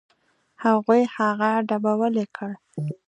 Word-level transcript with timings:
هغوی 0.63 1.01
هغه 1.15 1.49
ډبولی 1.67 2.25
کړ. 2.35 2.51